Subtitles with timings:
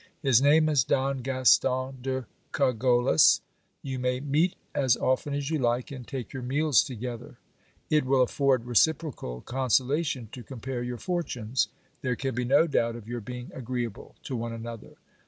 [0.23, 3.41] His name is Don Gaston de Cogollos.
[3.83, 7.37] You may meet as often as you like, and take your meals together.
[7.91, 11.67] It will afford reciprocal consolation to compare your fortunes.
[12.01, 14.95] There can be no doubt of your being agreeable to one another.